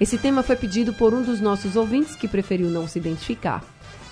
[0.00, 3.64] Esse tema foi pedido por um dos nossos ouvintes que preferiu não se identificar.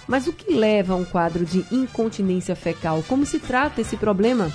[0.07, 3.03] Mas o que leva a um quadro de incontinência fecal?
[3.07, 4.51] Como se trata esse problema?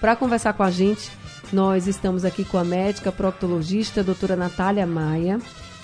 [0.00, 1.10] Para conversar com a gente,
[1.52, 5.38] nós estamos aqui com a médica proctologista, doutora Natália Maia.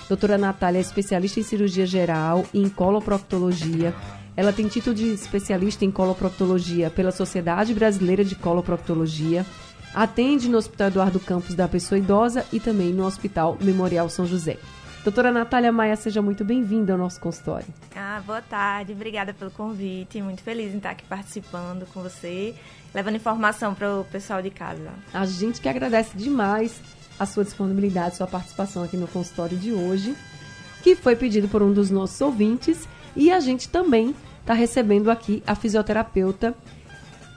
[0.07, 3.95] Doutora Natália é especialista em cirurgia geral e em coloproctologia
[4.35, 9.45] ela tem título de especialista em coloproctologia pela Sociedade Brasileira de Coloproctologia.
[9.93, 14.57] Atende no Hospital Eduardo Campos da Pessoa Idosa e também no Hospital Memorial São José.
[15.03, 17.67] Doutora Natália Maia, seja muito bem-vinda ao nosso consultório.
[17.95, 20.21] Ah, boa tarde, obrigada pelo convite.
[20.21, 22.55] Muito feliz em estar aqui participando com você,
[22.93, 24.91] levando informação para o pessoal de casa.
[25.13, 26.79] A gente que agradece demais
[27.19, 30.15] a sua disponibilidade, sua participação aqui no consultório de hoje,
[30.83, 35.43] que foi pedido por um dos nossos ouvintes e a gente também está recebendo aqui
[35.45, 36.55] a fisioterapeuta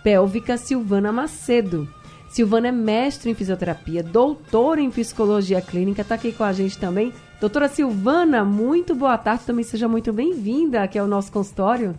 [0.05, 1.89] pélvica Silvana Macedo.
[2.35, 7.13] Silvana é mestre em fisioterapia, doutora em psicologia clínica, está aqui com a gente também.
[7.41, 11.95] Doutora Silvana, muito boa tarde, também seja muito bem-vinda aqui ao nosso consultório.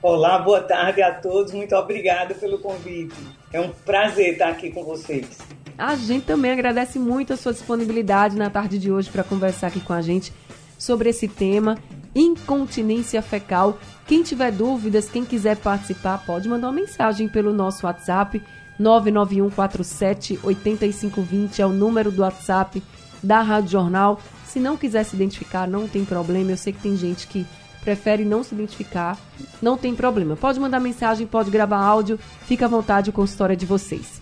[0.00, 3.14] Olá, boa tarde a todos, muito obrigada pelo convite.
[3.52, 5.36] É um prazer estar aqui com vocês.
[5.76, 9.80] A gente também agradece muito a sua disponibilidade na tarde de hoje para conversar aqui
[9.80, 10.32] com a gente
[10.78, 11.76] sobre esse tema
[12.14, 13.78] incontinência fecal.
[14.06, 18.42] Quem tiver dúvidas, quem quiser participar, pode mandar uma mensagem pelo nosso WhatsApp
[18.78, 22.82] 99147 8520 é o número do WhatsApp
[23.22, 24.20] da Rádio Jornal.
[24.46, 26.52] Se não quiser se identificar, não tem problema.
[26.52, 27.46] Eu sei que tem gente que
[27.80, 29.18] prefere não se identificar,
[29.62, 30.36] não tem problema.
[30.36, 34.20] Pode mandar mensagem, pode gravar áudio, fica à vontade com a história de vocês.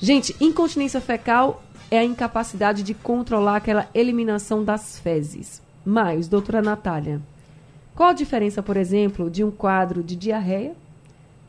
[0.00, 5.60] Gente, incontinência fecal é a incapacidade de controlar aquela eliminação das fezes.
[5.84, 7.20] Mas, doutora Natália,
[7.94, 10.74] qual a diferença, por exemplo, de um quadro de diarreia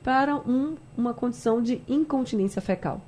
[0.03, 3.01] para um, uma condição de incontinência fecal?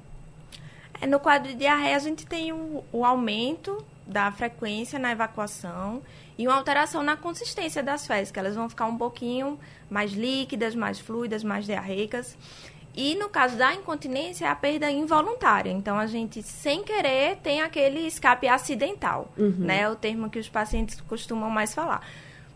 [1.01, 6.01] É, no quadro de diarreia, a gente tem o, o aumento da frequência na evacuação
[6.37, 9.59] e uma alteração na consistência das fezes, que elas vão ficar um pouquinho
[9.89, 12.37] mais líquidas, mais fluidas, mais diarreicas.
[12.95, 15.71] E no caso da incontinência, é a perda involuntária.
[15.71, 19.55] Então, a gente, sem querer, tem aquele escape acidental, uhum.
[19.57, 19.81] né?
[19.81, 22.05] É o termo que os pacientes costumam mais falar.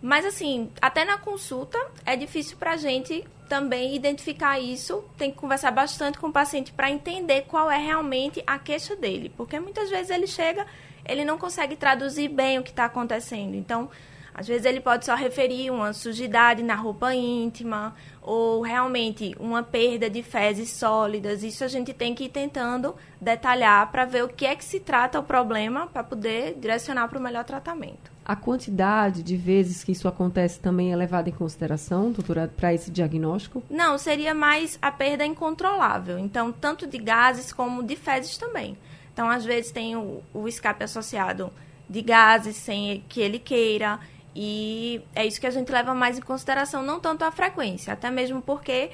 [0.02, 5.04] Mas, assim, até na consulta, é difícil para a gente também identificar isso.
[5.18, 9.32] Tem que conversar bastante com o paciente para entender qual é realmente a queixa dele.
[9.36, 10.66] Porque muitas vezes ele chega,
[11.06, 13.56] ele não consegue traduzir bem o que está acontecendo.
[13.56, 13.90] Então,
[14.38, 20.08] às vezes ele pode só referir uma sujidade na roupa íntima ou realmente uma perda
[20.12, 21.42] de fezes sólidas.
[21.42, 24.80] Isso a gente tem que ir tentando detalhar para ver o que é que se
[24.80, 28.17] trata o problema para poder direcionar para o melhor tratamento.
[28.28, 32.92] A quantidade de vezes que isso acontece também é levada em consideração, doutora, para esse
[32.92, 33.64] diagnóstico?
[33.70, 36.20] Não, seria mais a perda incontrolável.
[36.20, 38.78] Então, tanto de gases como de fezes também.
[39.14, 41.50] Então, às vezes tem o, o escape associado
[41.90, 43.98] de gases sem que ele queira
[44.36, 48.12] e é isso que a gente leva mais em consideração, não tanto a frequência, até
[48.12, 48.92] mesmo porque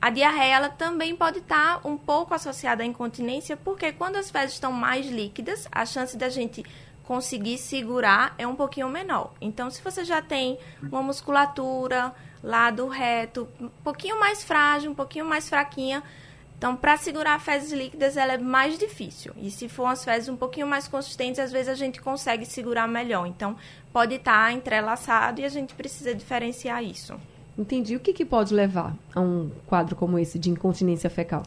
[0.00, 4.54] a diarreia ela também pode estar um pouco associada à incontinência, porque quando as fezes
[4.54, 6.64] estão mais líquidas, a chance da gente
[7.04, 9.32] conseguir segurar é um pouquinho menor.
[9.40, 14.94] Então, se você já tem uma musculatura lá do reto um pouquinho mais frágil, um
[14.94, 16.02] pouquinho mais fraquinha,
[16.62, 19.32] então, para segurar fezes líquidas, ela é mais difícil.
[19.36, 22.86] E se for umas fezes um pouquinho mais consistentes, às vezes a gente consegue segurar
[22.86, 23.26] melhor.
[23.26, 23.56] Então,
[23.92, 27.18] pode estar tá entrelaçado e a gente precisa diferenciar isso.
[27.58, 27.96] Entendi.
[27.96, 31.42] O que, que pode levar a um quadro como esse de incontinência fecal?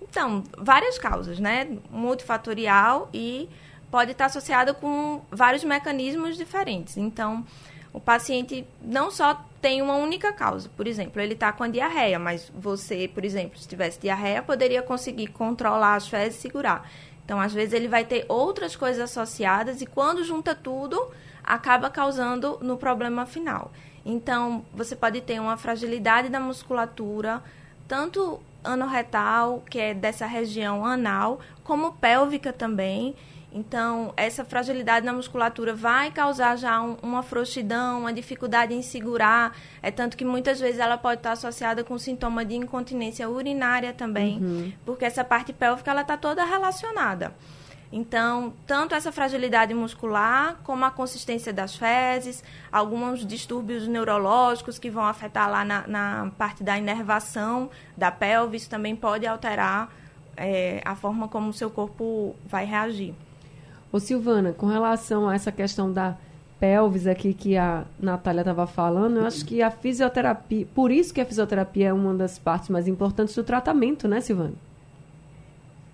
[0.00, 1.76] Então, várias causas, né?
[1.90, 3.48] Multifatorial e
[3.90, 6.96] pode estar associado com vários mecanismos diferentes.
[6.96, 7.44] Então,
[7.92, 10.68] o paciente não só tem uma única causa.
[10.76, 14.82] Por exemplo, ele está com a diarreia, mas você, por exemplo, se tivesse diarreia, poderia
[14.82, 16.88] conseguir controlar as fezes e segurar.
[17.24, 21.10] Então, às vezes, ele vai ter outras coisas associadas e quando junta tudo,
[21.44, 23.70] acaba causando no problema final.
[24.04, 27.42] Então, você pode ter uma fragilidade da musculatura,
[27.86, 33.14] tanto anorretal, que é dessa região anal, como pélvica também.
[33.52, 39.56] Então, essa fragilidade na musculatura vai causar já um, uma frouxidão, uma dificuldade em segurar.
[39.82, 44.38] É tanto que muitas vezes ela pode estar associada com sintoma de incontinência urinária também,
[44.38, 44.72] uhum.
[44.84, 47.34] porque essa parte pélvica ela está toda relacionada.
[47.92, 55.04] Então, tanto essa fragilidade muscular, como a consistência das fezes, alguns distúrbios neurológicos que vão
[55.04, 59.92] afetar lá na, na parte da inervação da pelvis, também pode alterar
[60.36, 63.12] é, a forma como o seu corpo vai reagir.
[63.92, 66.16] Ô Silvana, com relação a essa questão da
[66.60, 71.20] pelvis aqui que a Natália estava falando, eu acho que a fisioterapia, por isso que
[71.20, 74.54] a fisioterapia é uma das partes mais importantes do tratamento, né, Silvana?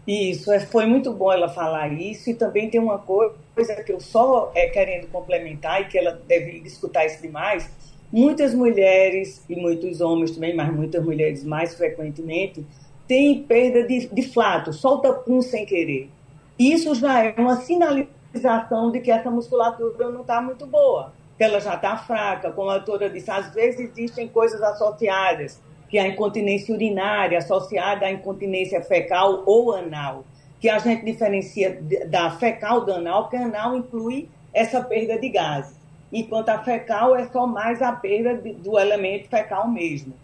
[0.06, 4.00] Isso, é, foi muito bom ela falar isso, e também tem uma coisa que eu
[4.00, 7.70] só é, querendo complementar, e que ela deve escutar isso demais,
[8.12, 12.66] muitas mulheres, e muitos homens também, mas muitas mulheres mais frequentemente,
[13.08, 16.10] têm perda de, de flato, solta pum sem querer.
[16.58, 21.60] Isso já é uma sinalização de que essa musculatura não está muito boa, que ela
[21.60, 26.08] já está fraca, como a doutora disse, às vezes existem coisas associadas, que é a
[26.08, 30.24] incontinência urinária associada à incontinência fecal ou anal,
[30.58, 35.76] que a gente diferencia da fecal do anal, porque anal inclui essa perda de gases,
[36.10, 40.14] enquanto a fecal é só mais a perda do elemento fecal mesmo.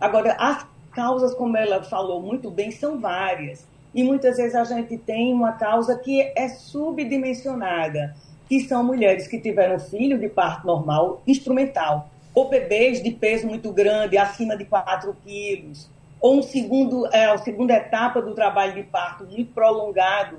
[0.00, 3.70] Agora, as causas, como ela falou muito bem, são várias.
[3.94, 8.14] E muitas vezes a gente tem uma causa que é subdimensionada,
[8.48, 13.70] que são mulheres que tiveram filho de parto normal instrumental, ou bebês de peso muito
[13.72, 15.90] grande, acima de 4 quilos,
[16.20, 20.38] ou um segundo, é, a segunda etapa do trabalho de parto muito prolongado,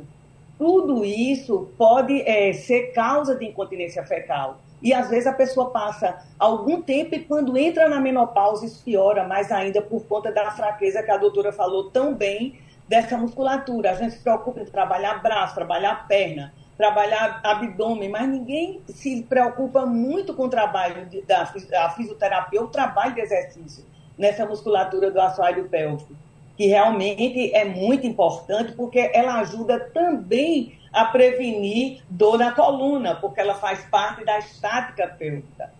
[0.57, 4.59] tudo isso pode é, ser causa de incontinência fecal.
[4.81, 9.25] E às vezes a pessoa passa algum tempo e quando entra na menopausa isso piora
[9.25, 13.91] mais ainda por conta da fraqueza que a doutora falou tão bem dessa musculatura.
[13.91, 19.85] A gente se preocupa em trabalhar braço, trabalhar perna, trabalhar abdômen, mas ninguém se preocupa
[19.85, 23.85] muito com o trabalho de, da, da fisioterapia, o trabalho de exercício
[24.17, 26.15] nessa musculatura do assoalho pélvico,
[26.55, 33.39] que realmente é muito importante porque ela ajuda também a prevenir dor na coluna, porque
[33.39, 35.71] ela faz parte da estática pélvica.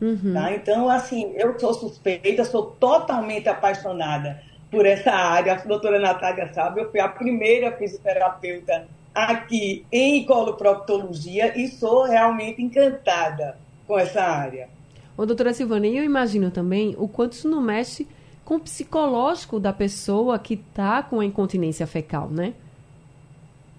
[0.00, 0.32] Uhum.
[0.32, 0.52] Tá?
[0.52, 5.54] Então, assim, eu sou suspeita, sou totalmente apaixonada por essa área.
[5.54, 12.62] A doutora Natália sabe, eu fui a primeira fisioterapeuta aqui em coloproctologia e sou realmente
[12.62, 14.68] encantada com essa área.
[15.16, 18.06] Ô, doutora Silvana, eu imagino também o quanto isso não mexe
[18.44, 22.54] com o psicológico da pessoa que está com a incontinência fecal, né?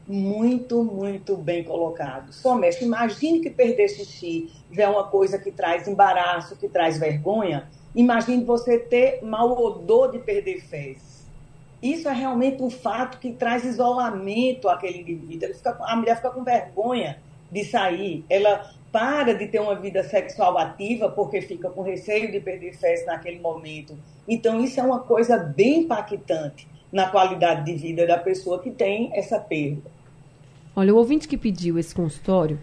[0.08, 2.34] Muito, muito bem colocado.
[2.34, 2.84] Só mexe.
[2.84, 7.70] Imagine que perder xixi já é uma coisa que traz embaraço, que traz vergonha.
[7.96, 11.20] Imagine você ter mau odor de perder fezes
[11.82, 15.54] isso é realmente um fato que traz isolamento àquele indivíduo.
[15.54, 17.20] Fica, a mulher fica com vergonha
[17.50, 22.40] de sair, ela para de ter uma vida sexual ativa porque fica com receio de
[22.40, 23.98] perder fezes naquele momento.
[24.28, 29.12] Então, isso é uma coisa bem impactante na qualidade de vida da pessoa que tem
[29.14, 29.90] essa perda.
[30.76, 32.60] Olha, o ouvinte que pediu esse consultório,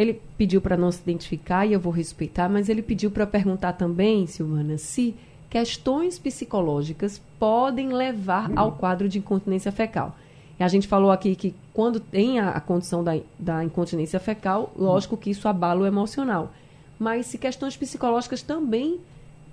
[0.00, 3.74] ele pediu para não se identificar e eu vou respeitar, mas ele pediu para perguntar
[3.74, 5.14] também, Silvana, se
[5.50, 10.16] questões psicológicas podem levar ao quadro de incontinência fecal.
[10.58, 14.72] E a gente falou aqui que quando tem a, a condição da, da incontinência fecal,
[14.74, 16.50] lógico que isso abala o emocional.
[16.98, 19.00] Mas se questões psicológicas também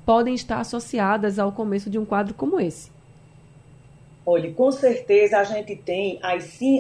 [0.06, 2.90] podem estar associadas ao começo de um quadro como esse.
[4.26, 6.36] Olha, com certeza a gente tem a,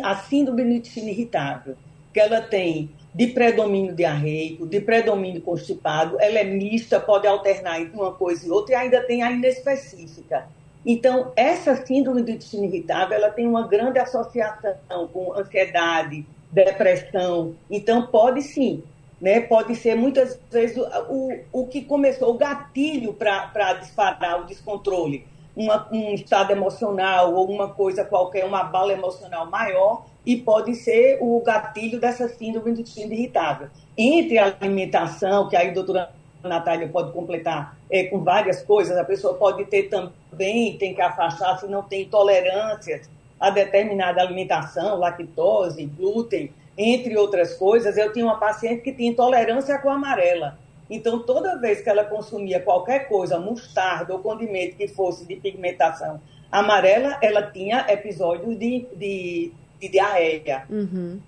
[0.09, 1.75] a síndrome do intestino irritável,
[2.13, 7.97] que ela tem de predomínio diarreico, de predomínio constipado, ela é mista, pode alternar entre
[7.97, 10.47] uma coisa e outra, e ainda tem a inespecífica.
[10.85, 17.55] Então, essa síndrome do intestino irritável, ela tem uma grande associação com ansiedade, depressão.
[17.71, 18.83] Então, pode sim,
[19.19, 19.39] né?
[19.39, 25.25] Pode ser muitas vezes o, o, que começou, o gatilho para disparar o descontrole,
[25.55, 31.19] uma, um estado emocional ou uma coisa qualquer, uma bala emocional maior, e pode ser
[31.21, 33.69] o gatilho dessa síndrome do intestino irritável.
[33.97, 36.09] Entre a alimentação, que aí a doutora
[36.43, 41.57] Natália pode completar é, com várias coisas, a pessoa pode ter também, tem que afastar
[41.57, 47.95] se não tem intolerâncias a determinada alimentação, lactose, glúten, entre outras coisas.
[47.95, 50.59] Eu tinha uma paciente que tinha intolerância à cor amarela.
[50.89, 56.19] Então, toda vez que ela consumia qualquer coisa, mostarda ou condimento que fosse de pigmentação
[56.51, 60.65] amarela, ela tinha episódios de, de de diarreia.
[60.69, 61.19] Uhum.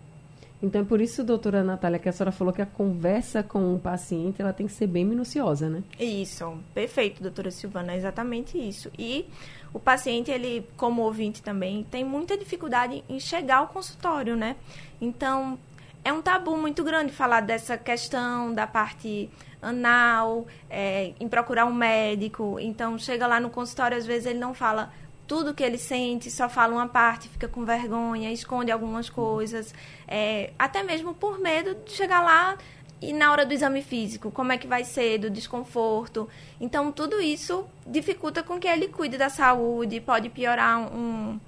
[0.62, 3.80] Então, é por isso, doutora Natália, que a senhora falou que a conversa com o
[3.80, 5.82] paciente ela tem que ser bem minuciosa, né?
[5.98, 8.92] Isso, perfeito, doutora Silvana, é exatamente isso.
[9.00, 9.26] E
[9.74, 14.58] o paciente, ele, como ouvinte também, tem muita dificuldade em chegar ao consultório, né?
[15.00, 15.58] Então,
[16.04, 19.30] é um tabu muito grande falar dessa questão da parte
[19.62, 22.58] anal, é, em procurar um médico.
[22.60, 24.92] Então, chega lá no consultório, às vezes ele não fala
[25.30, 29.76] tudo que ele sente, só fala uma parte, fica com vergonha, esconde algumas coisas,
[30.08, 32.58] é, até mesmo por medo de chegar lá
[33.00, 36.28] e na hora do exame físico, como é que vai ser, do desconforto.
[36.60, 41.40] Então, tudo isso dificulta com que ele cuide da saúde, pode piorar um,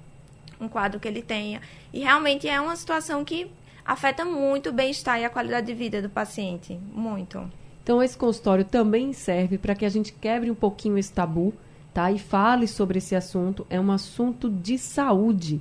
[0.60, 1.60] um quadro que ele tenha.
[1.92, 3.50] E realmente é uma situação que
[3.84, 6.78] afeta muito o bem-estar e a qualidade de vida do paciente.
[6.94, 7.50] Muito.
[7.82, 11.52] Então, esse consultório também serve para que a gente quebre um pouquinho esse tabu
[11.92, 12.10] tá?
[12.10, 13.66] E fale sobre esse assunto.
[13.68, 15.60] É um assunto de saúde.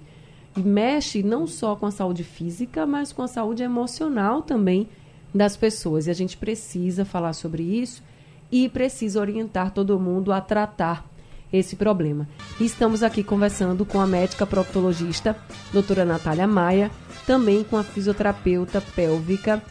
[0.55, 4.89] E mexe não só com a saúde física, mas com a saúde emocional também
[5.33, 6.07] das pessoas.
[6.07, 8.03] E a gente precisa falar sobre isso
[8.51, 11.05] e precisa orientar todo mundo a tratar
[11.51, 12.27] esse problema.
[12.59, 15.35] Estamos aqui conversando com a médica proctologista,
[15.71, 16.91] doutora Natália Maia,
[17.25, 19.61] também com a fisioterapeuta pélvica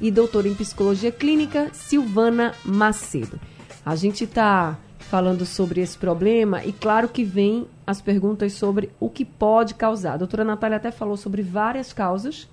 [0.00, 3.38] e doutora em psicologia clínica, Silvana Macedo.
[3.84, 4.78] A gente está
[5.10, 10.12] falando sobre esse problema e claro que vem as perguntas sobre o que pode causar.
[10.12, 12.48] A doutora Natália até falou sobre várias causas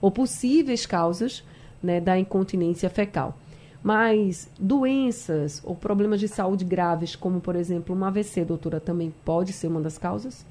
[0.00, 1.42] ou possíveis causas
[1.82, 3.36] né, da incontinência fecal.
[3.82, 9.52] Mas doenças ou problemas de saúde graves, como por exemplo uma AVC, doutora, também pode
[9.52, 10.46] ser uma das causas?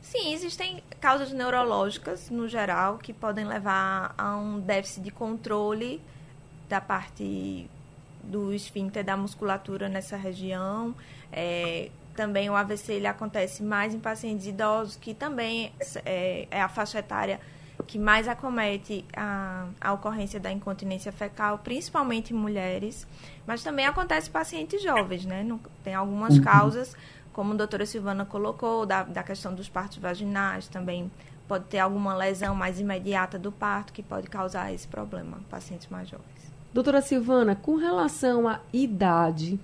[0.00, 6.00] Sim, existem causas neurológicas no geral que podem levar a um déficit de controle
[6.66, 7.68] da parte
[8.28, 10.94] do esfíncter da musculatura nessa região.
[11.32, 15.72] É, também o AVC ele acontece mais em pacientes idosos, que também
[16.04, 17.40] é, é a faixa etária
[17.86, 23.06] que mais acomete a, a, ocorrência da incontinência fecal, principalmente em mulheres,
[23.46, 25.46] mas também acontece em pacientes jovens, né?
[25.82, 26.44] tem algumas uhum.
[26.44, 26.96] causas,
[27.32, 31.10] como a doutora Silvana colocou, da, da questão dos partos vaginais, também
[31.48, 35.88] pode ter alguma lesão mais imediata do parto que pode causar esse problema em pacientes
[35.88, 36.53] mais jovens.
[36.74, 39.60] Doutora Silvana, com relação à idade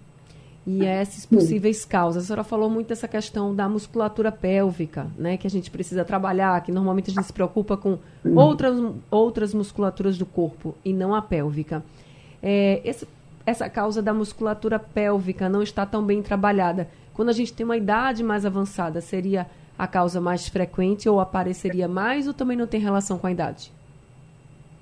[0.64, 5.44] e essas possíveis causas, a senhora falou muito dessa questão da musculatura pélvica, né, que
[5.44, 7.98] a gente precisa trabalhar, que normalmente a gente se preocupa com
[8.36, 8.76] outras,
[9.10, 11.82] outras musculaturas do corpo e não a pélvica.
[12.40, 13.08] É, esse,
[13.44, 16.88] essa causa da musculatura pélvica não está tão bem trabalhada.
[17.12, 21.88] Quando a gente tem uma idade mais avançada, seria a causa mais frequente ou apareceria
[21.88, 23.72] mais ou também não tem relação com a idade?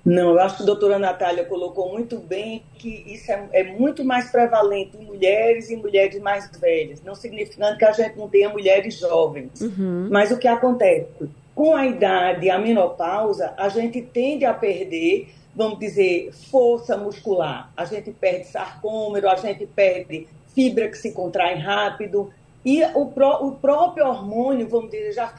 [0.09, 4.03] Não, eu acho que a doutora Natália colocou muito bem que isso é, é, muito
[4.03, 8.49] mais prevalente em mulheres e mulheres mais velhas, não significando que a gente não tenha
[8.49, 9.61] mulheres jovens.
[9.61, 10.09] Uhum.
[10.11, 11.29] Mas o que acontece?
[11.55, 17.71] Com a idade, a menopausa, a gente tende a perder, vamos dizer, força muscular.
[17.77, 22.33] A gente perde sarcômero, a gente perde fibra que se contrai rápido.
[22.65, 25.33] E o, pró o próprio hormônio, vamos dizer, já,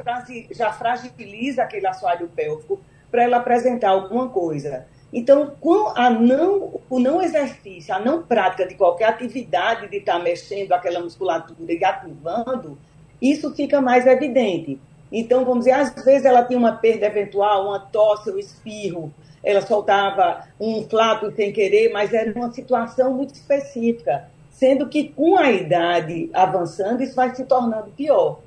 [0.51, 2.79] já fragiliza aquele assoalho pélvico
[3.11, 4.85] para ela apresentar alguma coisa.
[5.11, 10.17] Então, com a não, o não exercício, a não prática de qualquer atividade de estar
[10.17, 12.77] tá mexendo aquela musculatura e ativando,
[13.21, 14.79] isso fica mais evidente.
[15.11, 19.11] Então, vamos dizer, às vezes ela tinha uma perda eventual, uma tosse, um espirro,
[19.43, 24.25] ela soltava um flato sem querer, mas era uma situação muito específica.
[24.51, 28.39] Sendo que com a idade avançando, isso vai se tornando pior.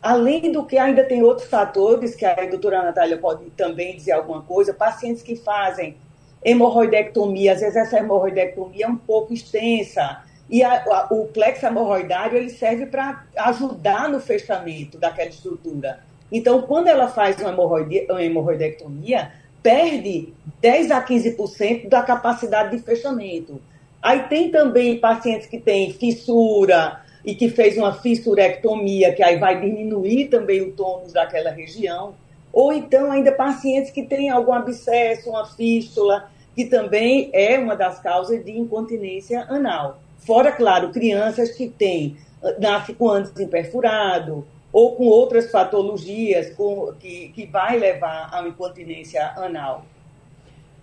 [0.00, 4.42] Além do que, ainda tem outros fatores, que a doutora Natália pode também dizer alguma
[4.42, 5.96] coisa, pacientes que fazem
[6.44, 12.38] hemorroidectomia, às vezes essa hemorroidectomia é um pouco extensa, e a, a, o plexo hemorroidário
[12.38, 16.00] ele serve para ajudar no fechamento daquela estrutura.
[16.30, 23.60] Então, quando ela faz uma, uma hemorroidectomia, perde 10 a 15% da capacidade de fechamento.
[24.00, 29.60] Aí tem também pacientes que têm fissura, e que fez uma fissurectomia, que aí vai
[29.60, 32.14] diminuir também o tônus daquela região,
[32.52, 38.00] ou então ainda pacientes que têm algum abscesso, uma fístula, que também é uma das
[38.00, 40.00] causas de incontinência anal.
[40.18, 42.16] Fora, claro, crianças que têm,
[42.58, 48.48] nascem com ânus imperfurado, ou com outras patologias com, que, que vai levar a uma
[48.48, 49.84] incontinência anal.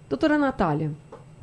[0.09, 0.91] Doutora Natália,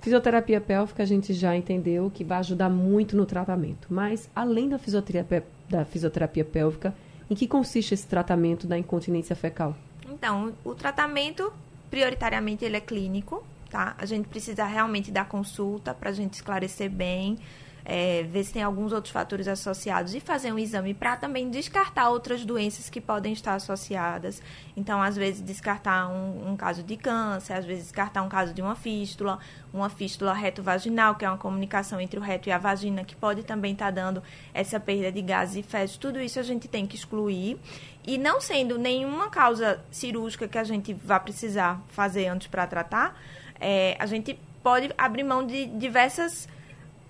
[0.03, 4.77] Fisioterapia pélvica a gente já entendeu que vai ajudar muito no tratamento, mas além da
[4.77, 6.93] fisioterapia, da fisioterapia pélvica,
[7.31, 9.77] em que consiste esse tratamento da incontinência fecal?
[10.11, 11.53] Então, o tratamento
[11.89, 13.95] prioritariamente ele é clínico, tá?
[13.97, 17.39] A gente precisa realmente dar consulta para a gente esclarecer bem
[17.85, 22.09] é, ver se tem alguns outros fatores associados e fazer um exame para também descartar
[22.09, 24.41] outras doenças que podem estar associadas.
[24.77, 28.63] Então, às vezes, descartar um, um, caso de câncer, às vezes, descartar um caso de
[28.63, 29.39] uma fístula,
[29.73, 33.43] uma fístula reto-vaginal, que é uma comunicação entre o reto e a vagina, que pode
[33.43, 34.23] também estar dando
[34.55, 35.97] essa perda de gases e fezes.
[35.97, 37.59] Tudo isso a gente tem que excluir.
[38.05, 43.17] E não sendo nenhuma causa cirúrgica que a gente vá precisar fazer antes para tratar,
[43.61, 46.49] é, a gente pode abrir mão de diversas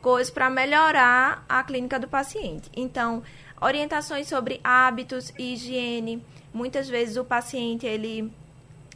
[0.03, 2.69] coisas para melhorar a clínica do paciente.
[2.77, 3.23] Então,
[3.63, 6.21] Orientações sobre hábitos e higiene.
[6.53, 8.29] Muitas vezes o paciente ele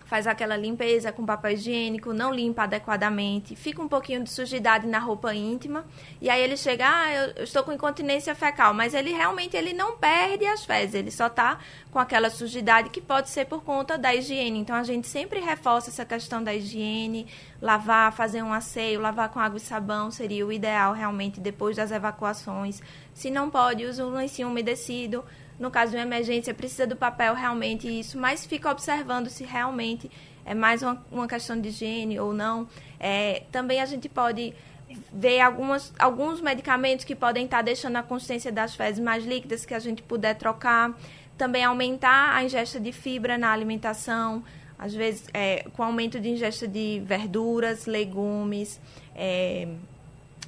[0.07, 5.01] faz aquela limpeza com papel higiênico, não limpa adequadamente, fica um pouquinho de sujidade na
[5.01, 5.85] roupa íntima,
[6.21, 9.99] e aí ele chega, ah, eu, estou com incontinência fecal, mas ele realmente ele não
[9.99, 11.59] perde as fezes, ele só está
[11.91, 14.61] com aquela sujidade que pode ser por conta da higiene.
[14.61, 17.27] Então a gente sempre reforça essa questão da higiene,
[17.61, 21.91] lavar, fazer um asseio, lavar com água e sabão seria o ideal realmente depois das
[21.91, 22.81] evacuações.
[23.13, 25.25] Se não pode, use um lencinho umedecido
[25.59, 30.11] no caso de uma emergência, precisa do papel realmente isso, mas fica observando se realmente
[30.45, 32.69] é mais uma, uma questão de higiene ou não.
[33.01, 34.55] É, também a gente pode
[35.13, 39.75] ver algumas, alguns medicamentos que podem estar deixando a consistência das fezes mais líquidas que
[39.75, 40.97] a gente puder trocar.
[41.37, 44.43] Também aumentar a ingesta de fibra na alimentação,
[44.79, 48.81] às vezes é, com aumento de ingesta de verduras, legumes,
[49.15, 49.69] é,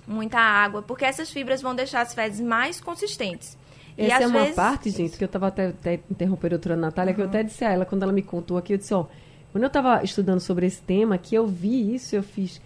[0.07, 3.59] muita água, porque essas fibras vão deixar as fezes mais consistentes.
[3.99, 4.55] Essa é uma vezes...
[4.55, 7.17] parte, gente, que eu estava até, até interrompendo a doutora Natália, uhum.
[7.17, 9.07] que eu até disse a ela, quando ela me contou aqui, eu disse, ó,
[9.51, 12.61] quando eu estava estudando sobre esse tema, que eu vi isso, eu fiz,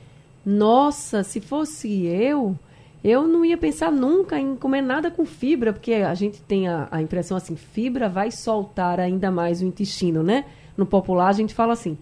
[0.44, 2.58] nossa, se fosse eu,
[3.02, 6.86] eu não ia pensar nunca em comer nada com fibra, porque a gente tem a,
[6.90, 10.44] a impressão assim, fibra vai soltar ainda mais o intestino, né?
[10.76, 11.96] No popular a gente fala assim.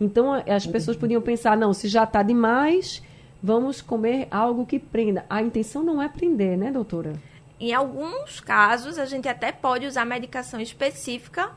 [0.00, 3.02] Então as pessoas podiam pensar, não, se já está demais,
[3.42, 5.24] vamos comer algo que prenda.
[5.30, 7.12] A intenção não é prender, né, doutora?
[7.62, 11.52] Em alguns casos, a gente até pode usar medicação específica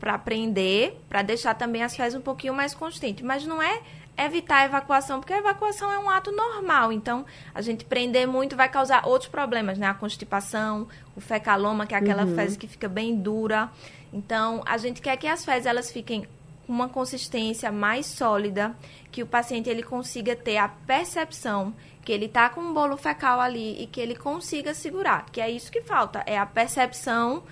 [0.00, 3.22] para prender, para deixar também as fezes um pouquinho mais consistentes.
[3.22, 3.82] Mas não é
[4.16, 6.90] evitar a evacuação, porque a evacuação é um ato normal.
[6.90, 9.88] Então, a gente prender muito vai causar outros problemas, né?
[9.88, 12.34] A constipação, o fecaloma, que é aquela uhum.
[12.34, 13.70] fezes que fica bem dura.
[14.10, 16.26] Então, a gente quer que as fezes elas fiquem
[16.68, 18.74] uma consistência mais sólida,
[19.10, 23.40] que o paciente ele consiga ter a percepção que ele está com um bolo fecal
[23.40, 27.42] ali e que ele consiga segurar, que é isso que falta, é a percepção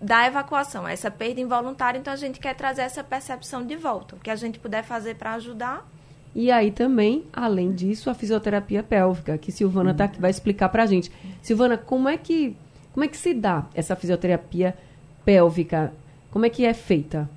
[0.00, 4.18] da evacuação, essa perda involuntária, então a gente quer trazer essa percepção de volta, o
[4.18, 5.86] que a gente puder fazer para ajudar.
[6.34, 10.84] E aí também, além disso, a fisioterapia pélvica, que Silvana tá aqui, vai explicar para
[10.84, 11.10] a gente.
[11.42, 12.56] Silvana, como é que
[12.92, 14.76] como é que se dá essa fisioterapia
[15.24, 15.92] pélvica?
[16.32, 17.30] Como é que é feita?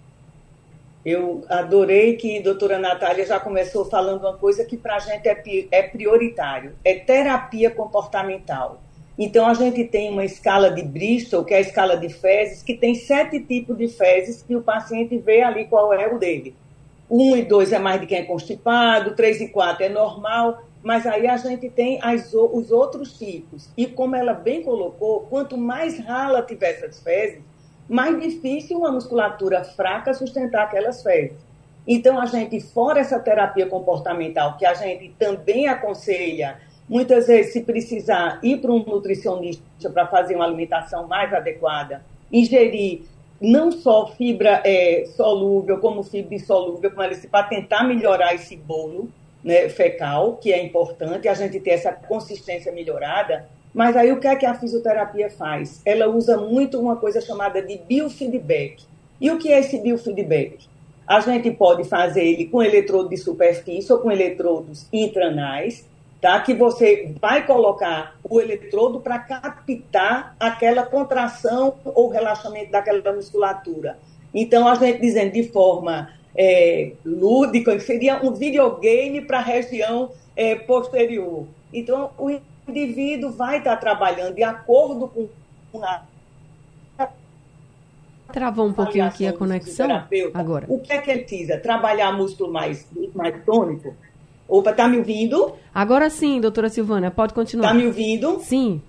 [1.05, 5.27] Eu adorei que a doutora Natália já começou falando uma coisa que para a gente
[5.27, 8.81] é, é prioritário, é terapia comportamental.
[9.17, 12.75] Então, a gente tem uma escala de Bristol, que é a escala de fezes, que
[12.75, 16.55] tem sete tipos de fezes que o paciente vê ali qual é o dele.
[17.09, 21.05] Um e dois é mais de quem é constipado, três e quatro é normal, mas
[21.05, 23.69] aí a gente tem as, os outros tipos.
[23.75, 27.41] E como ela bem colocou, quanto mais rala tiver essas fezes,
[27.91, 31.38] mais difícil uma musculatura fraca sustentar aquelas fezes.
[31.86, 37.63] Então, a gente, fora essa terapia comportamental, que a gente também aconselha, muitas vezes, se
[37.63, 42.01] precisar, ir para um nutricionista para fazer uma alimentação mais adequada,
[42.32, 43.01] ingerir
[43.41, 46.91] não só fibra é, solúvel, como fibra insolúvel,
[47.30, 49.10] para tentar melhorar esse bolo
[49.43, 54.27] né, fecal, que é importante, a gente ter essa consistência melhorada, mas aí o que
[54.27, 55.81] é que a fisioterapia faz?
[55.86, 58.84] Ela usa muito uma coisa chamada de biofeedback.
[59.19, 60.67] E o que é esse biofeedback?
[61.07, 65.86] A gente pode fazer ele com eletrodo de superfície ou com eletrodos intranais,
[66.19, 66.39] tá?
[66.39, 73.97] Que você vai colocar o eletrodo para captar aquela contração ou relaxamento daquela musculatura.
[74.34, 80.55] Então, a gente dizendo de forma é, lúdica, seria um videogame para a região é,
[80.55, 81.45] posterior.
[81.73, 82.29] Então, o
[82.71, 85.07] indivíduo vai estar trabalhando de acordo
[85.71, 86.03] com a
[88.31, 89.88] Travou um pouquinho aqui a conexão.
[90.34, 90.65] Agora.
[90.69, 91.57] O que é que ele precisa?
[91.57, 93.93] Trabalhar músculo mais, mais tônico?
[94.47, 95.53] Opa, tá me ouvindo?
[95.73, 97.69] Agora sim, doutora Silvana, pode continuar.
[97.69, 98.39] Tá me ouvindo?
[98.39, 98.81] Sim.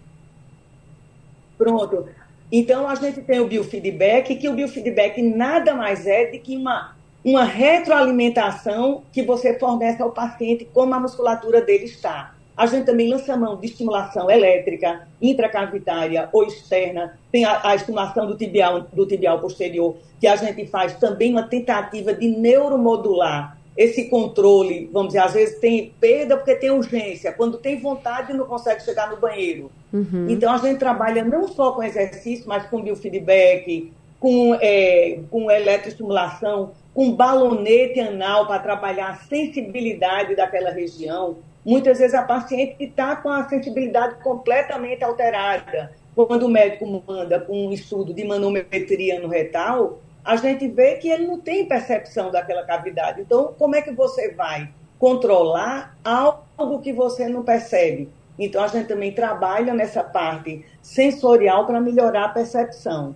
[1.59, 2.07] Pronto.
[2.51, 6.95] Então, a gente tem o biofeedback, que o biofeedback nada mais é do que uma,
[7.25, 12.35] uma retroalimentação que você fornece ao paciente como a musculatura dele está.
[12.57, 17.19] A gente também lança mão de estimulação elétrica, intracavitária ou externa.
[17.31, 21.45] Tem a, a, estimulação do tibial, do tibial posterior, que a gente faz também uma
[21.45, 24.91] tentativa de neuromodular esse controle.
[24.93, 27.33] Vamos dizer, às vezes tem perda porque tem urgência.
[27.33, 29.71] Quando tem vontade, não consegue chegar no banheiro.
[29.93, 30.27] Uhum.
[30.29, 36.73] Então, a gente trabalha não só com exercício, mas com biofeedback, com, é, com eletroestimulação,
[36.95, 43.29] com balonete anal para trabalhar a sensibilidade daquela região Muitas vezes a paciente está com
[43.29, 45.93] a sensibilidade completamente alterada.
[46.15, 51.09] Quando o médico manda com um estudo de manometria no retal, a gente vê que
[51.09, 53.21] ele não tem percepção daquela cavidade.
[53.21, 58.09] Então, como é que você vai controlar algo que você não percebe?
[58.39, 63.15] Então, a gente também trabalha nessa parte sensorial para melhorar a percepção.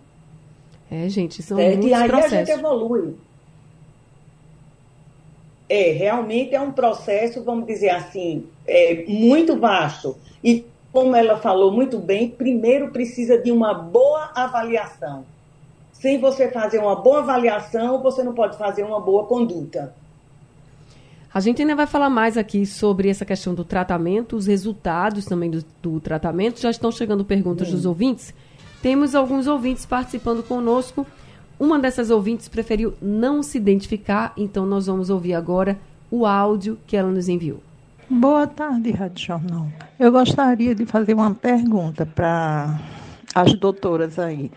[0.91, 1.73] É, gente, são certo?
[1.73, 2.33] muitos E aí processos.
[2.33, 3.17] a gente evolui.
[5.69, 10.17] É, realmente é um processo, vamos dizer assim, é, muito vasto.
[10.43, 15.25] E, como ela falou muito bem, primeiro precisa de uma boa avaliação.
[15.93, 19.95] Sem você fazer uma boa avaliação, você não pode fazer uma boa conduta.
[21.33, 25.51] A gente ainda vai falar mais aqui sobre essa questão do tratamento, os resultados também
[25.51, 26.61] do, do tratamento.
[26.61, 28.33] Já estão chegando perguntas dos ouvintes.
[28.81, 31.07] Temos alguns ouvintes participando conosco.
[31.59, 35.79] Uma dessas ouvintes preferiu não se identificar, então nós vamos ouvir agora
[36.11, 37.63] o áudio que ela nos enviou.
[38.09, 39.67] Boa tarde, Rádio Jornal.
[39.99, 42.79] Eu gostaria de fazer uma pergunta para
[43.35, 44.51] as doutoras aí.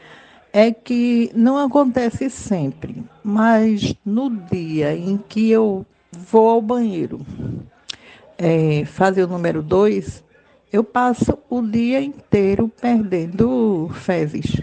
[0.51, 7.21] É que não acontece sempre, mas no dia em que eu vou ao banheiro
[8.37, 10.23] é, fazer o número 2,
[10.71, 14.61] eu passo o dia inteiro perdendo fezes.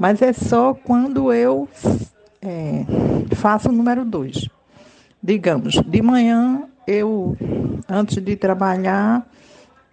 [0.00, 1.68] Mas é só quando eu
[2.40, 2.86] é,
[3.36, 4.48] faço o número 2.
[5.22, 7.36] Digamos, de manhã eu,
[7.86, 9.28] antes de trabalhar,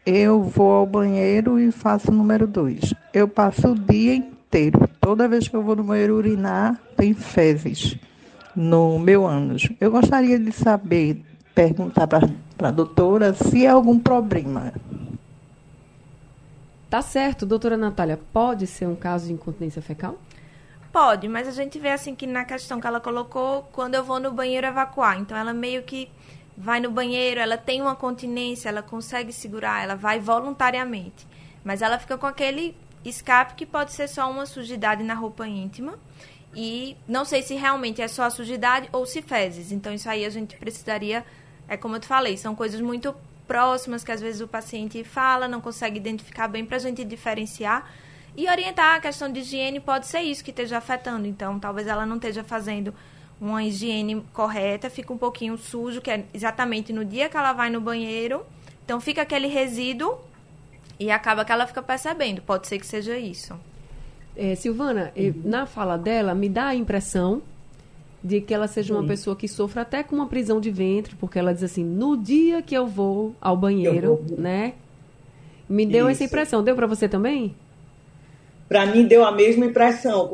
[0.06, 2.94] eu vou ao banheiro e faço o número 2.
[3.14, 4.88] Eu passo o dia inteiro.
[5.02, 7.98] Toda vez que eu vou no banheiro urinar, tem fezes
[8.56, 9.68] no meu ânus.
[9.78, 11.22] Eu gostaria de saber,
[11.54, 12.30] perguntar para
[12.62, 14.72] a doutora se há algum problema.
[16.90, 20.18] Tá certo, doutora Natália, pode ser um caso de incontinência fecal?
[20.90, 24.22] Pode, mas a gente vê assim que na questão que ela colocou, quando eu vou
[24.22, 26.10] no banheiro evacuar, então ela meio que
[26.58, 31.28] vai no banheiro, ela tem uma continência, ela consegue segurar, ela vai voluntariamente,
[31.62, 32.74] mas ela fica com aquele
[33.04, 36.00] escape que pode ser só uma sujidade na roupa íntima
[36.56, 39.74] e não sei se realmente é só a sujidade ou se fezes.
[39.74, 41.26] Então, isso aí a gente precisaria,
[41.68, 43.14] é como eu te falei, são coisas muito
[43.48, 47.90] próximas que às vezes o paciente fala, não consegue identificar bem para a gente diferenciar.
[48.36, 51.26] E orientar a questão de higiene pode ser isso que esteja afetando.
[51.26, 52.94] Então, talvez ela não esteja fazendo
[53.40, 57.70] uma higiene correta, fica um pouquinho sujo, que é exatamente no dia que ela vai
[57.70, 58.46] no banheiro.
[58.86, 60.20] Então, fica aquele resíduo
[61.00, 62.42] e acaba que ela fica percebendo.
[62.42, 63.60] Pode ser que seja isso.
[64.36, 65.42] É, Silvana, uhum.
[65.44, 67.42] na fala dela, me dá a impressão
[68.28, 69.08] de que ela seja uma Sim.
[69.08, 72.62] pessoa que sofra até com uma prisão de ventre, porque ela diz assim, no dia
[72.62, 74.38] que eu vou ao banheiro, vou...
[74.38, 74.74] né?
[75.70, 76.18] Me deu Isso.
[76.18, 76.64] essa impressão.
[76.64, 77.56] Deu para você também?
[78.68, 80.30] Para mim deu a mesma impressão.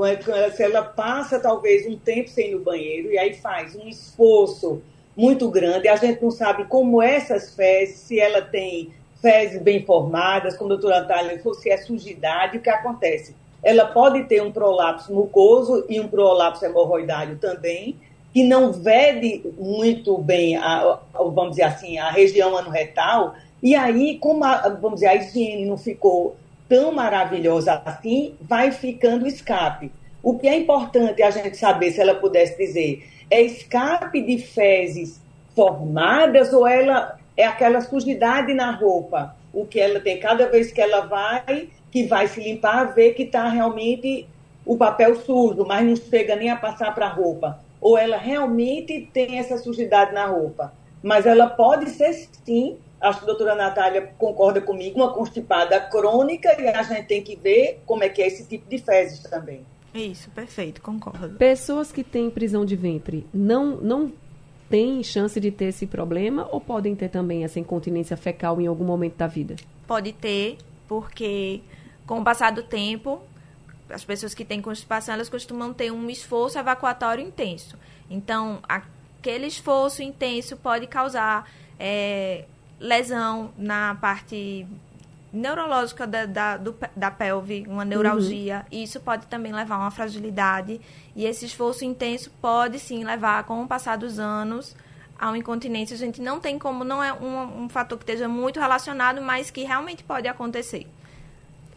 [0.55, 4.81] Se ela passa talvez um tempo sem ir no banheiro e aí faz um esforço
[5.15, 10.57] muito grande, a gente não sabe como essas fezes, se ela tem fezes bem formadas,
[10.57, 13.35] como a doutora Natália falou, se é sujidade, o que acontece?
[13.63, 17.95] Ela pode ter um prolapso mucoso e um prolapso hemorroidário também,
[18.33, 24.43] que não vede muito bem, a, vamos dizer assim, a região anorretal, e aí, como
[24.43, 26.35] a, vamos dizer, a higiene não ficou
[26.67, 29.91] tão maravilhosa assim, vai ficando escape.
[30.21, 35.21] O que é importante a gente saber, se ela pudesse dizer, é escape de fezes
[35.55, 39.35] formadas ou ela é aquela sujidade na roupa?
[39.53, 43.21] O que ela tem cada vez que ela vai que vai se limpar, vê que
[43.21, 44.27] está realmente
[44.65, 47.59] o papel sujo, mas não chega nem a passar para a roupa.
[47.79, 50.73] Ou ela realmente tem essa sujidade na roupa.
[51.03, 52.11] Mas ela pode ser,
[52.43, 57.21] sim, acho que a doutora Natália concorda comigo, uma constipada crônica e a gente tem
[57.21, 59.61] que ver como é que é esse tipo de fezes também.
[59.93, 61.37] Isso, perfeito, concordo.
[61.37, 64.11] Pessoas que têm prisão de ventre não, não
[64.67, 68.83] têm chance de ter esse problema ou podem ter também essa incontinência fecal em algum
[68.83, 69.57] momento da vida?
[69.85, 71.61] Pode ter, porque
[72.05, 73.21] com o passar do tempo,
[73.89, 77.77] as pessoas que têm constipação, elas costumam ter um esforço evacuatório intenso.
[78.09, 82.45] Então, aquele esforço intenso pode causar é,
[82.79, 84.67] lesão na parte
[85.31, 88.57] neurológica da, da, do, da pelve, uma neuralgia.
[88.57, 88.79] Uhum.
[88.79, 90.79] E isso pode também levar a uma fragilidade.
[91.15, 94.75] E esse esforço intenso pode sim levar, com o passar dos anos,
[95.17, 95.95] a uma incontinência.
[95.95, 99.49] A gente não tem como, não é um, um fator que esteja muito relacionado, mas
[99.49, 100.87] que realmente pode acontecer.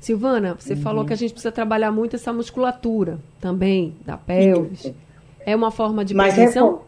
[0.00, 0.80] Silvana, você uhum.
[0.82, 4.92] falou que a gente precisa trabalhar muito essa musculatura também, da pelvis.
[5.44, 6.82] É uma forma de Mas prevenção?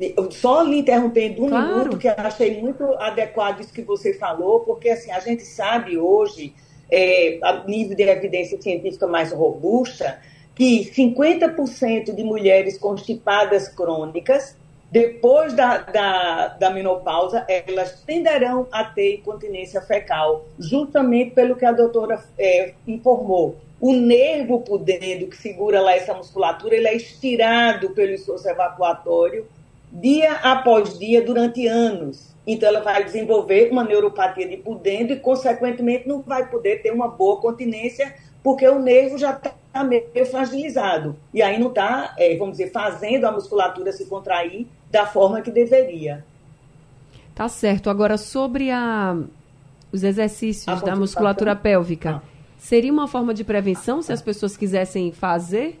[0.00, 0.14] É...
[0.30, 1.78] Só lhe interrompendo um claro.
[1.78, 5.96] minuto, que eu achei muito adequado isso que você falou, porque assim, a gente sabe
[5.96, 6.52] hoje,
[6.90, 10.18] é, a nível de evidência científica mais robusta,
[10.54, 14.56] que 50% de mulheres constipadas crônicas
[14.92, 21.72] depois da, da, da, menopausa, elas tenderão a ter incontinência fecal, justamente pelo que a
[21.72, 23.56] doutora é, informou.
[23.80, 29.46] O nervo pudendo que segura lá essa musculatura, ele é estirado pelo esforço evacuatório
[29.90, 32.30] dia após dia, durante anos.
[32.46, 37.08] Então, ela vai desenvolver uma neuropatia de pudendo e, consequentemente, não vai poder ter uma
[37.08, 41.16] boa continência, porque o nervo já está meio fragilizado.
[41.32, 45.50] E aí não está, é, vamos dizer, fazendo a musculatura se contrair da forma que
[45.50, 46.24] deveria.
[47.34, 47.88] Tá certo.
[47.88, 49.16] Agora, sobre a,
[49.90, 52.22] os exercícios da musculatura pélvica, ah.
[52.58, 55.80] seria uma forma de prevenção se as pessoas quisessem fazer?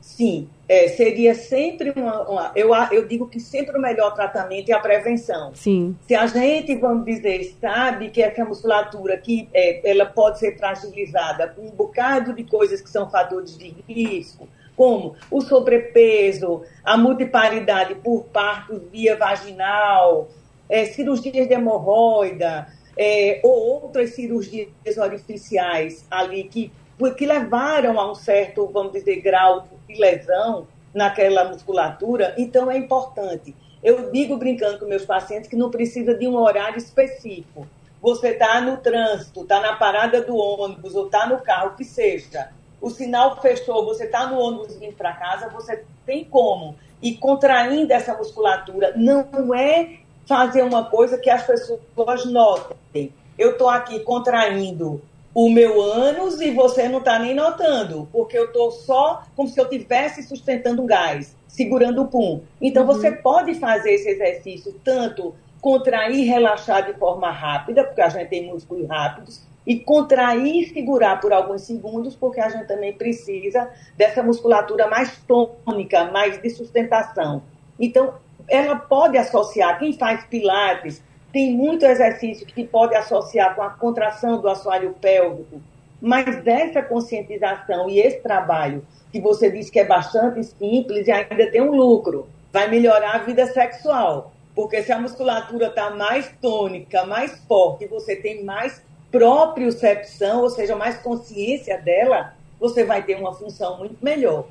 [0.00, 4.72] Sim, é, seria sempre uma, uma, eu, eu digo que sempre o melhor tratamento é
[4.72, 5.52] a prevenção.
[5.54, 5.96] Sim.
[6.06, 11.48] Se a gente, vamos dizer, sabe que essa musculatura que é, ela pode ser fragilizada
[11.48, 17.94] com um bocado de coisas que são fatores de risco, como o sobrepeso, a multiparidade
[17.96, 20.28] por parto via vaginal,
[20.68, 26.72] é, cirurgias de hemorroida, é, ou outras cirurgias orificiais ali que,
[27.16, 33.54] que levaram a um certo, vamos dizer, grau de lesão naquela musculatura, então é importante.
[33.82, 37.66] Eu digo brincando com meus pacientes que não precisa de um horário específico.
[38.00, 42.50] Você está no trânsito, está na parada do ônibus ou está no carro, que seja.
[42.84, 46.76] O sinal fechou, você está no ônibus vindo para casa, você tem como.
[47.00, 53.10] E contraindo essa musculatura, não é fazer uma coisa que as pessoas notem.
[53.38, 55.00] Eu estou aqui contraindo
[55.34, 59.58] o meu ânus e você não está nem notando, porque eu estou só como se
[59.58, 62.42] eu estivesse sustentando um gás, segurando o pum.
[62.60, 62.88] Então, uhum.
[62.88, 68.28] você pode fazer esse exercício tanto contrair e relaxar de forma rápida, porque a gente
[68.28, 73.70] tem músculos rápidos, e contrair e segurar por alguns segundos, porque a gente também precisa
[73.96, 77.42] dessa musculatura mais tônica, mais de sustentação.
[77.78, 78.14] Então,
[78.48, 84.40] ela pode associar, quem faz pilates, tem muito exercício que pode associar com a contração
[84.40, 85.60] do assoalho pélvico,
[86.00, 91.50] mas essa conscientização e esse trabalho, que você disse que é bastante simples e ainda
[91.50, 94.32] tem um lucro, vai melhorar a vida sexual.
[94.54, 98.80] Porque se a musculatura está mais tônica, mais forte, você tem mais
[99.14, 104.46] propriocepção, ou seja, mais consciência dela, você vai ter uma função muito melhor.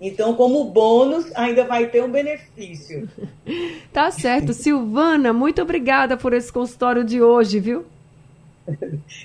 [0.00, 3.08] Então, como bônus, ainda vai ter um benefício.
[3.92, 4.52] tá certo.
[4.52, 7.84] Silvana, muito obrigada por esse consultório de hoje, viu?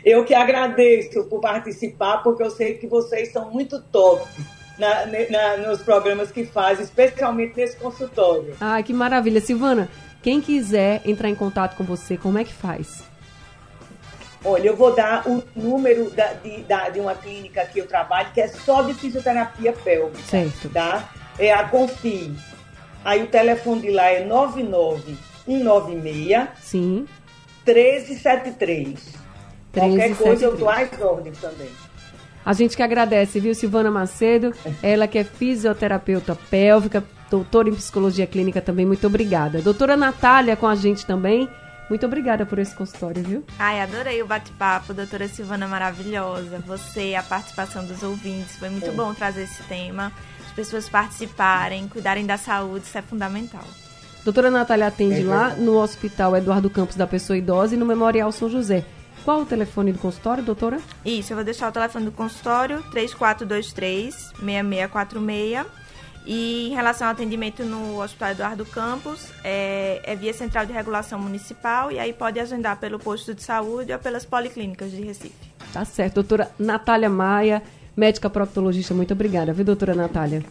[0.04, 4.26] Eu que agradeço por participar, porque eu sei que vocês são muito top
[4.80, 8.56] na, na, nos programas que fazem, especialmente nesse consultório.
[8.60, 9.42] Ai, que maravilha.
[9.42, 9.90] Silvana,
[10.24, 13.11] quem quiser entrar em contato com você, como é que faz?
[14.44, 18.32] Olha, eu vou dar o número da, de, da, de uma clínica que eu trabalho,
[18.34, 20.24] que é só de fisioterapia pélvica.
[20.24, 20.68] Certo.
[20.70, 21.12] Tá?
[21.38, 22.34] É a Confi.
[23.06, 27.06] Aí o telefone de lá é 99196 Sim.
[27.66, 29.22] 1373.
[29.74, 31.70] Qualquer coisa eu dou as ordens também.
[32.44, 34.52] A gente que agradece, viu, Silvana Macedo?
[34.82, 39.62] Ela que é fisioterapeuta pélvica, doutora em psicologia clínica também, muito obrigada.
[39.62, 41.48] Doutora Natália com a gente também.
[41.92, 43.44] Muito obrigada por esse consultório, viu?
[43.60, 46.58] Ai, adorei o bate-papo, doutora Silvana maravilhosa.
[46.60, 48.92] Você, a participação dos ouvintes, foi muito é.
[48.92, 50.10] bom trazer esse tema.
[50.40, 53.66] As pessoas participarem, cuidarem da saúde, isso é fundamental.
[54.24, 58.32] Doutora Natália atende é lá no Hospital Eduardo Campos da Pessoa Idosa e no Memorial
[58.32, 58.86] São José.
[59.26, 60.80] Qual o telefone do consultório, doutora?
[61.04, 65.81] Isso, eu vou deixar o telefone do consultório, 3423 6646
[66.26, 71.20] e em relação ao atendimento no Hospital Eduardo Campos, é, é, via central de regulação
[71.20, 75.34] municipal e aí pode agendar pelo posto de saúde ou pelas policlínicas de Recife.
[75.74, 76.16] Tá certo.
[76.16, 77.64] Doutora Natália Maia,
[77.96, 80.44] médica proctologista, muito obrigada, viu, doutora Natália?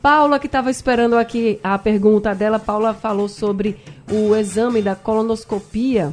[0.00, 3.76] Paula, que estava esperando aqui a pergunta dela, Paula falou sobre
[4.10, 6.12] o exame da colonoscopia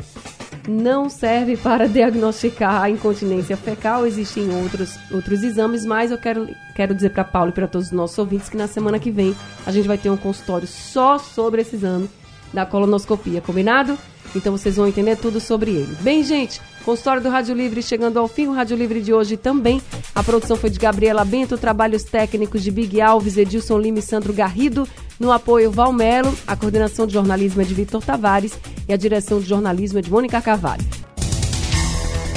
[0.67, 4.05] não serve para diagnosticar a incontinência fecal.
[4.05, 7.93] Existem outros, outros exames, mas eu quero, quero dizer para Paulo e para todos os
[7.93, 11.61] nossos ouvintes que na semana que vem a gente vai ter um consultório só sobre
[11.61, 12.09] esse exame
[12.53, 13.97] da colonoscopia, combinado?
[14.35, 15.95] Então vocês vão entender tudo sobre ele.
[16.01, 18.47] Bem, gente, consultório do Rádio Livre chegando ao fim.
[18.47, 19.81] O Rádio Livre de hoje também.
[20.13, 24.33] A produção foi de Gabriela Bento, trabalhos técnicos de Big Alves, Edilson Lima e Sandro
[24.33, 24.87] Garrido.
[25.19, 26.35] No apoio, Valmelo.
[26.45, 28.53] A coordenação de jornalismo é de Vitor Tavares
[28.87, 30.83] e a direção de jornalismo é de Mônica Carvalho.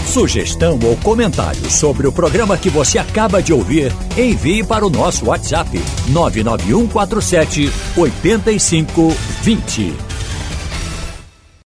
[0.06, 5.26] Sugestão ou comentário sobre o programa que você acaba de ouvir, envie para o nosso
[5.26, 10.07] WhatsApp 99147 8520.